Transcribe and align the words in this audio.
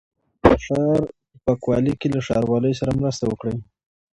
د 0.43 0.45
ښار 0.63 1.01
په 1.31 1.37
پاکوالي 1.43 1.93
کې 1.99 2.07
له 2.13 2.19
ښاروالۍ 2.25 2.73
سره 2.79 2.97
مرسته 2.99 3.23
وکړئ. 3.27 3.57